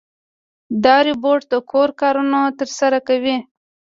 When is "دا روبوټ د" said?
0.83-1.53